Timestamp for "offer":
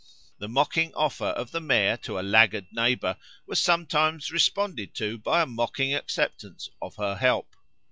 0.95-1.27